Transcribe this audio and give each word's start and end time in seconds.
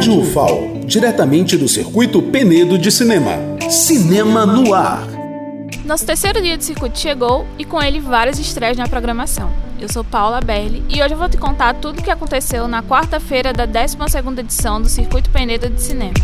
Rádio 0.00 0.18
UFAL, 0.18 0.80
diretamente 0.86 1.58
do 1.58 1.68
Circuito 1.68 2.22
Penedo 2.22 2.78
de 2.78 2.90
Cinema. 2.90 3.32
Cinema 3.68 4.46
no 4.46 4.72
ar. 4.72 5.06
Nosso 5.84 6.06
terceiro 6.06 6.40
dia 6.40 6.56
de 6.56 6.64
circuito 6.64 6.98
chegou 6.98 7.46
e 7.58 7.66
com 7.66 7.82
ele 7.82 8.00
várias 8.00 8.38
estreias 8.38 8.78
na 8.78 8.88
programação. 8.88 9.52
Eu 9.78 9.92
sou 9.92 10.02
Paula 10.02 10.40
Berli 10.40 10.82
e 10.88 11.02
hoje 11.02 11.12
eu 11.12 11.18
vou 11.18 11.28
te 11.28 11.36
contar 11.36 11.74
tudo 11.74 11.98
o 11.98 12.02
que 12.02 12.10
aconteceu 12.10 12.66
na 12.66 12.82
quarta-feira 12.82 13.52
da 13.52 13.68
12ª 13.68 14.38
edição 14.38 14.80
do 14.80 14.88
Circuito 14.88 15.28
Penedo 15.28 15.68
de 15.68 15.82
Cinema. 15.82 16.14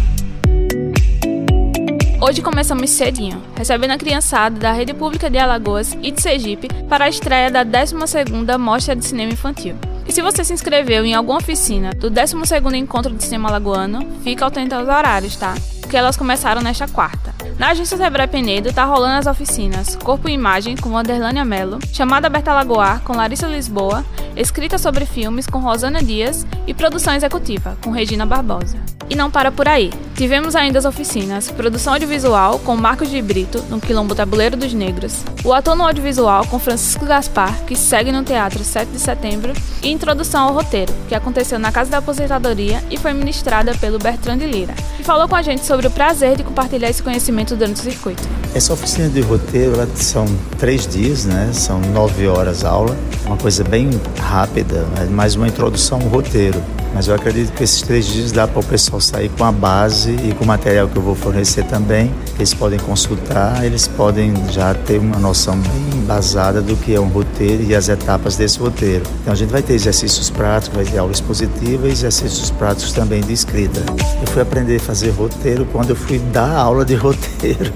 Hoje 2.18 2.40
começamos 2.40 2.88
cedinho, 2.88 3.42
recebendo 3.58 3.90
a 3.90 3.98
criançada 3.98 4.58
da 4.58 4.72
Rede 4.72 4.94
Pública 4.94 5.28
de 5.28 5.36
Alagoas 5.36 5.94
e 6.02 6.10
de 6.10 6.22
Sergipe 6.22 6.68
para 6.88 7.04
a 7.04 7.08
estreia 7.10 7.50
da 7.50 7.62
12ª 7.62 8.56
Mostra 8.56 8.96
de 8.96 9.04
Cinema 9.04 9.34
Infantil. 9.34 9.76
E 10.08 10.12
se 10.12 10.22
você 10.22 10.44
se 10.44 10.52
inscreveu 10.52 11.04
em 11.04 11.14
alguma 11.14 11.38
oficina 11.38 11.90
do 11.90 12.10
12º 12.10 12.74
Encontro 12.74 13.14
de 13.14 13.24
Cinema 13.24 13.48
Alagoano, 13.48 14.06
fica 14.22 14.46
atento 14.46 14.74
aos 14.74 14.88
horários, 14.88 15.36
tá? 15.36 15.54
Porque 15.80 15.96
elas 15.96 16.16
começaram 16.16 16.62
nesta 16.62 16.86
quarta. 16.86 17.34
Na 17.58 17.70
agência 17.70 17.96
Sebrae 17.96 18.26
Penedo 18.28 18.72
tá 18.72 18.84
rolando 18.84 19.18
as 19.18 19.26
oficinas 19.26 19.96
Corpo 19.96 20.28
e 20.28 20.32
Imagem 20.32 20.76
com 20.76 20.90
Wanderlânia 20.90 21.44
Mello, 21.44 21.78
Chamada 21.92 22.26
Aberta 22.26 22.52
Lagoar 22.52 23.00
com 23.02 23.16
Larissa 23.16 23.46
Lisboa, 23.46 24.04
Escrita 24.36 24.76
sobre 24.76 25.06
Filmes 25.06 25.46
com 25.46 25.58
Rosana 25.58 26.02
Dias 26.02 26.46
e 26.66 26.74
Produção 26.74 27.14
Executiva 27.14 27.78
com 27.82 27.90
Regina 27.90 28.26
Barbosa. 28.26 28.76
E 29.08 29.14
não 29.14 29.30
para 29.30 29.50
por 29.50 29.66
aí. 29.66 29.90
Tivemos 30.16 30.56
ainda 30.56 30.78
as 30.78 30.86
oficinas 30.86 31.50
Produção 31.50 31.92
Audiovisual 31.92 32.58
com 32.60 32.74
Marcos 32.74 33.10
de 33.10 33.20
Brito, 33.20 33.62
no 33.68 33.78
Quilombo 33.78 34.14
Tabuleiro 34.14 34.56
dos 34.56 34.72
Negros, 34.72 35.22
o 35.44 35.52
ator 35.52 35.76
no 35.76 35.84
audiovisual 35.84 36.46
com 36.46 36.58
Francisco 36.58 37.04
Gaspar, 37.04 37.64
que 37.66 37.76
segue 37.76 38.10
no 38.10 38.22
Teatro 38.22 38.64
7 38.64 38.90
de 38.90 38.98
Setembro, 38.98 39.52
e 39.82 39.90
Introdução 39.90 40.48
ao 40.48 40.54
Roteiro, 40.54 40.92
que 41.06 41.14
aconteceu 41.14 41.58
na 41.58 41.70
Casa 41.70 41.90
da 41.90 41.98
Aposentadoria 41.98 42.82
e 42.90 42.96
foi 42.96 43.12
ministrada 43.12 43.74
pelo 43.74 43.98
Bertrand 43.98 44.38
de 44.38 44.46
Lira, 44.46 44.74
e 44.98 45.04
falou 45.04 45.28
com 45.28 45.36
a 45.36 45.42
gente 45.42 45.66
sobre 45.66 45.86
o 45.86 45.90
prazer 45.90 46.34
de 46.34 46.44
compartilhar 46.44 46.88
esse 46.88 47.02
conhecimento 47.02 47.54
durante 47.54 47.82
o 47.82 47.84
circuito. 47.84 48.22
Essa 48.54 48.72
oficina 48.72 49.10
de 49.10 49.20
roteiro 49.20 49.74
são 49.96 50.24
três 50.58 50.86
dias, 50.86 51.26
né? 51.26 51.50
São 51.52 51.78
nove 51.92 52.26
horas 52.26 52.64
aula, 52.64 52.96
uma 53.26 53.36
coisa 53.36 53.62
bem 53.62 53.90
rápida, 54.18 54.80
né? 54.96 55.04
mais 55.10 55.34
uma 55.34 55.46
introdução 55.46 56.00
ao 56.00 56.08
roteiro. 56.08 56.62
Mas 56.94 57.08
eu 57.08 57.14
acredito 57.14 57.52
que 57.52 57.62
esses 57.62 57.82
três 57.82 58.06
dias 58.06 58.32
dá 58.32 58.48
para 58.48 58.60
o 58.60 58.64
pessoal 58.64 59.02
sair 59.02 59.28
com 59.28 59.44
a 59.44 59.52
base 59.52 60.05
e 60.12 60.34
com 60.34 60.44
o 60.44 60.46
material 60.46 60.88
que 60.88 60.96
eu 60.96 61.02
vou 61.02 61.14
fornecer 61.14 61.64
também. 61.64 62.12
Eles 62.36 62.54
podem 62.54 62.78
consultar, 62.78 63.64
eles 63.64 63.86
podem 63.86 64.32
já 64.50 64.74
ter 64.74 64.98
uma 64.98 65.18
noção 65.18 65.58
bem 65.58 66.00
embasada 66.00 66.60
do 66.60 66.76
que 66.76 66.94
é 66.94 67.00
um 67.00 67.08
roteiro 67.08 67.62
e 67.62 67.74
as 67.74 67.88
etapas 67.88 68.36
desse 68.36 68.58
roteiro. 68.58 69.04
Então 69.20 69.32
a 69.32 69.36
gente 69.36 69.50
vai 69.50 69.62
ter 69.62 69.74
exercícios 69.74 70.30
práticos, 70.30 70.76
vai 70.76 70.84
ter 70.84 70.98
aula 70.98 71.12
expositiva 71.12 71.88
e 71.88 71.90
exercícios 71.90 72.50
práticos 72.50 72.92
também 72.92 73.20
de 73.20 73.32
escrita. 73.32 73.80
Eu 74.20 74.26
fui 74.28 74.42
aprender 74.42 74.76
a 74.76 74.80
fazer 74.80 75.10
roteiro 75.10 75.66
quando 75.72 75.90
eu 75.90 75.96
fui 75.96 76.18
dar 76.18 76.56
aula 76.56 76.84
de 76.84 76.94
roteiro. 76.96 77.72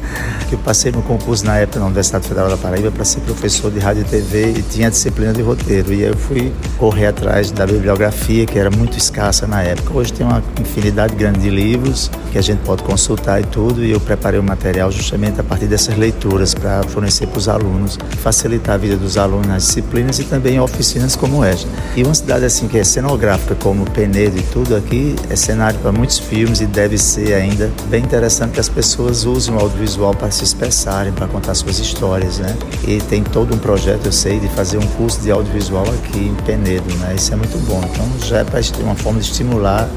Eu 0.51 0.59
passei 0.59 0.93
no 0.93 1.03
concurso 1.03 1.45
na 1.45 1.59
época 1.59 1.81
na 1.81 1.87
Universidade 1.87 2.27
Federal 2.27 2.49
da 2.49 2.57
Paraíba 2.57 2.91
para 2.91 3.05
ser 3.05 3.21
professor 3.21 3.71
de 3.71 3.79
rádio 3.79 4.03
e 4.03 4.05
TV 4.05 4.53
e 4.59 4.63
tinha 4.63 4.91
disciplina 4.91 5.33
de 5.33 5.43
roteiro. 5.43 5.93
E 5.93 6.03
eu 6.03 6.17
fui 6.17 6.53
correr 6.81 7.09
atrás 7.09 7.51
da 7.51 7.67
bibliografia, 7.67 8.47
que 8.47 8.59
era 8.59 8.71
muito 8.71 8.97
escassa 8.97 9.47
na 9.47 9.63
época. 9.63 9.99
Hoje 9.99 10.15
tem 10.15 10.27
uma 10.27 10.43
infinidade 10.59 11.15
grande 11.15 11.41
de 11.41 11.51
livros 11.51 12.11
que 12.33 12.39
a 12.39 12.43
gente 12.43 12.61
pode 12.61 12.83
consultar 12.83 13.39
e 13.39 13.45
tudo, 13.45 13.85
e 13.85 13.91
eu 13.91 14.01
preparei 14.01 14.41
o 14.41 14.43
material 14.43 14.91
justamente 14.91 15.39
a 15.39 15.45
partir 15.45 15.67
dessas 15.67 15.97
leituras 15.99 16.55
para 16.55 16.83
fornecer 16.85 17.27
para 17.27 17.39
os 17.39 17.49
alunos, 17.49 17.99
facilitar 18.23 18.77
a 18.77 18.79
vida 18.79 18.97
dos 18.97 19.19
alunos 19.19 19.47
nas 19.47 19.67
disciplinas 19.67 20.19
e 20.21 20.25
também 20.25 20.55
em 20.55 20.61
oficinas 20.61 21.15
como 21.15 21.45
esta. 21.45 21.69
E 21.95 22.03
uma 22.03 22.15
cidade 22.15 22.47
assim 22.47 22.67
que 22.67 22.79
é 22.79 22.85
cenográfica 22.85 23.55
como 23.57 23.85
Penedo 23.91 24.39
e 24.39 24.43
tudo 24.43 24.75
aqui 24.75 25.17
é 25.29 25.37
cenário 25.37 25.79
para 25.81 25.93
muitos 25.93 26.19
filmes 26.19 26.61
e 26.61 26.67
deve 26.67 26.97
ser 26.97 27.35
ainda 27.35 27.71
bem 27.91 28.03
interessante 28.03 28.53
que 28.53 28.61
as 28.61 28.69
pessoas 28.71 29.27
usem 29.27 29.55
o 29.55 29.59
audiovisual 29.59 30.15
para 30.15 30.31
se 30.31 30.45
expressarem, 30.45 31.13
para 31.13 31.27
contar 31.27 31.55
suas 31.55 31.79
histórias, 31.79 32.39
né? 32.39 32.57
E 32.87 32.99
tem 33.03 33.23
todo 33.23 33.55
um 33.55 33.59
projeto, 33.59 34.07
eu 34.07 34.13
sei, 34.13 34.39
de 34.39 34.49
fazer 34.49 34.79
um 34.79 34.87
curso 34.87 35.21
de 35.21 35.31
audiovisual 35.31 35.85
aqui 35.85 36.19
em 36.21 36.35
Penedo, 36.47 36.70
né? 36.79 37.15
Isso 37.15 37.33
é 37.33 37.37
muito 37.37 37.59
bom. 37.67 37.81
Então 37.91 38.07
já 38.27 38.39
é 38.39 38.45
para 38.45 38.61
uma 38.81 38.95
forma 38.95 39.19
de 39.19 39.27
estimular 39.27 39.89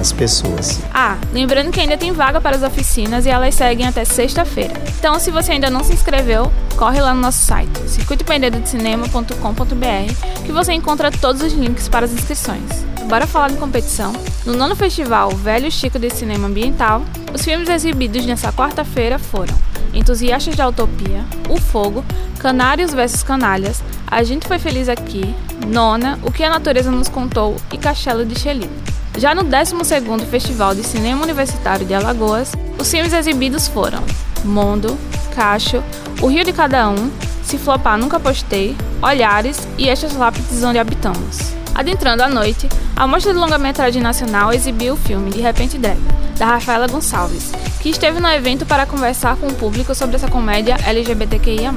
as 0.00 0.12
pessoas. 0.12 0.80
Ah, 0.92 1.16
lembrando 1.32 1.70
que 1.70 1.80
ainda 1.80 1.96
tem 1.96 2.12
vaga 2.12 2.40
para 2.40 2.56
as 2.56 2.62
oficinas 2.62 3.26
e 3.26 3.30
elas 3.30 3.54
seguem 3.54 3.86
até 3.86 4.04
sexta-feira. 4.04 4.74
Então, 4.98 5.18
se 5.18 5.30
você 5.30 5.52
ainda 5.52 5.70
não 5.70 5.84
se 5.84 5.92
inscreveu, 5.92 6.50
corre 6.76 7.00
lá 7.00 7.14
no 7.14 7.20
nosso 7.20 7.44
site, 7.44 7.88
circuitopendedodecinema.com.br, 7.88 10.44
que 10.44 10.52
você 10.52 10.72
encontra 10.72 11.10
todos 11.10 11.42
os 11.42 11.52
links 11.52 11.88
para 11.88 12.06
as 12.06 12.12
inscrições. 12.12 12.84
Bora 13.08 13.26
falar 13.26 13.50
de 13.50 13.56
competição? 13.56 14.12
No 14.46 14.54
nono 14.54 14.74
festival 14.74 15.30
Velho 15.30 15.70
Chico 15.70 15.98
de 15.98 16.08
Cinema 16.10 16.48
Ambiental, 16.48 17.02
os 17.32 17.42
filmes 17.42 17.68
exibidos 17.68 18.24
nessa 18.24 18.52
quarta-feira 18.52 19.18
foram 19.18 19.54
Entusiastas 19.92 20.56
da 20.56 20.68
Utopia, 20.68 21.24
O 21.48 21.60
Fogo, 21.60 22.04
Canários 22.38 22.94
vs 22.94 23.22
Canalhas, 23.22 23.82
A 24.12 24.22
Gente 24.22 24.46
Foi 24.46 24.58
Feliz 24.58 24.90
Aqui, 24.90 25.34
Nona, 25.66 26.18
O 26.22 26.30
que 26.30 26.44
a 26.44 26.50
Natureza 26.50 26.90
Nos 26.90 27.08
Contou 27.08 27.56
e 27.72 27.78
Castelo 27.78 28.26
de 28.26 28.38
Xelito. 28.38 28.68
Já 29.16 29.34
no 29.34 29.42
12º 29.42 30.26
Festival 30.26 30.74
de 30.74 30.82
Cinema 30.82 31.22
Universitário 31.22 31.86
de 31.86 31.94
Alagoas, 31.94 32.52
os 32.78 32.90
filmes 32.90 33.14
exibidos 33.14 33.68
foram 33.68 34.04
Mundo, 34.44 34.98
Cacho, 35.34 35.82
O 36.20 36.26
Rio 36.26 36.44
de 36.44 36.52
Cada 36.52 36.90
Um, 36.90 37.10
Se 37.42 37.56
Flopar 37.56 37.96
Nunca 37.96 38.20
Postei, 38.20 38.76
Olhares 39.00 39.66
e 39.78 39.88
Estas 39.88 40.14
Lápides 40.14 40.62
Onde 40.62 40.78
Habitamos. 40.78 41.54
Adentrando 41.74 42.22
a 42.22 42.28
noite, 42.28 42.68
a 42.94 43.06
Mostra 43.06 43.32
de 43.32 43.38
Longa-Metragem 43.38 44.02
Nacional 44.02 44.52
exibiu 44.52 44.92
o 44.92 44.98
filme 44.98 45.30
De 45.30 45.40
Repente 45.40 45.78
Drag, 45.78 45.98
da 46.38 46.44
Rafaela 46.44 46.86
Gonçalves, 46.86 47.50
que 47.80 47.88
esteve 47.88 48.20
no 48.20 48.28
evento 48.28 48.66
para 48.66 48.84
conversar 48.84 49.36
com 49.36 49.46
o 49.46 49.54
público 49.54 49.94
sobre 49.94 50.16
essa 50.16 50.28
comédia 50.28 50.76
LGBTQIA+. 50.84 51.72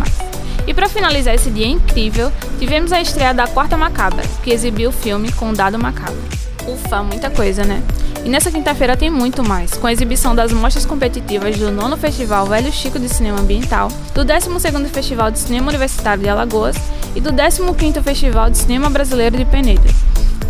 E 0.68 0.74
para 0.74 0.90
finalizar 0.90 1.36
esse 1.36 1.50
dia 1.50 1.68
incrível, 1.68 2.32
tivemos 2.58 2.92
a 2.92 3.00
estreia 3.00 3.34
da 3.34 3.48
Quarta 3.48 3.78
Macabra, 3.78 4.24
que 4.44 4.52
exibiu 4.52 4.90
o 4.90 4.94
filme 4.94 5.32
com 5.32 5.50
o 5.50 5.54
Dado 5.54 5.78
Macabro. 5.78 6.22
Ufa, 6.68 7.04
muita 7.04 7.30
coisa, 7.30 7.64
né? 7.64 7.84
E 8.24 8.30
nessa 8.30 8.52
quinta-feira 8.52 8.98
tem 8.98 9.12
muito 9.12 9.44
mais, 9.44 9.76
com 9.76 9.86
a 9.86 9.92
exibição 9.92 10.34
das 10.34 10.52
mostras 10.52 10.84
competitivas 10.84 11.56
do 11.58 11.72
nono 11.72 11.96
Festival 11.96 12.48
Velho 12.48 12.72
Chico 12.72 12.98
de 12.98 13.08
Cinema 13.08 13.40
Ambiental, 13.40 13.88
do 14.16 14.26
12º 14.26 14.88
Festival 14.88 15.30
de 15.30 15.38
Cinema 15.38 15.70
Universitário 15.70 16.24
de 16.24 16.30
Alagoas 16.30 16.76
e 17.16 17.22
do 17.22 17.32
15º 17.32 18.02
Festival 18.02 18.50
de 18.50 18.58
Cinema 18.58 18.90
Brasileiro 18.90 19.38
de 19.38 19.46
Penedo. 19.46 20.05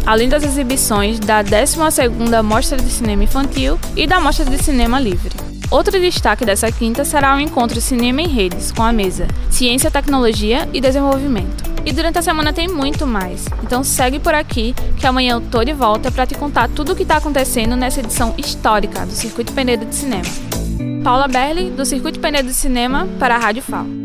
Além 0.06 0.30
das 0.30 0.44
exibições 0.44 1.20
da 1.20 1.44
12ª 1.44 2.44
Mostra 2.44 2.78
de 2.78 2.90
Cinema 2.90 3.24
Infantil 3.24 3.80
e 3.96 4.06
da 4.06 4.20
Mostra 4.20 4.46
de 4.46 4.58
Cinema 4.62 5.00
Livre. 5.00 5.36
Outro 5.72 6.00
destaque 6.00 6.46
dessa 6.46 6.72
quinta 6.72 7.04
será 7.04 7.36
o 7.36 7.40
encontro 7.40 7.82
Cinema 7.82 8.22
em 8.22 8.28
Redes, 8.28 8.72
com 8.72 8.84
a 8.84 8.94
mesa 8.94 9.28
Ciência, 9.50 9.90
Tecnologia 9.90 10.70
e 10.72 10.80
Desenvolvimento. 10.80 11.64
E 11.84 11.92
durante 11.92 12.20
a 12.20 12.22
semana 12.22 12.54
tem 12.54 12.68
muito 12.68 13.08
mais. 13.08 13.46
Então 13.64 13.84
segue 13.84 14.20
por 14.20 14.34
aqui 14.34 14.76
que 14.98 15.08
amanhã 15.08 15.34
eu 15.34 15.42
tô 15.42 15.64
de 15.64 15.74
volta 15.74 16.12
para 16.12 16.26
te 16.26 16.36
contar 16.36 16.70
tudo 16.70 16.94
o 16.94 16.96
que 16.96 17.04
está 17.04 17.18
acontecendo 17.18 17.76
nessa 17.76 18.00
edição 18.00 18.36
histórica 18.38 19.06
do 19.06 19.12
Circuito 19.12 19.54
Penedo 19.54 19.86
de 19.86 19.96
Cinema. 19.96 20.24
Paula 21.04 21.28
Berli, 21.28 21.72
do 21.72 21.86
Circuito 21.86 22.20
Penedo 22.20 22.48
de 22.48 22.56
Cinema, 22.56 23.08
para 23.20 23.36
a 23.36 23.40
Rádio 23.40 23.64
FAO. 23.64 24.05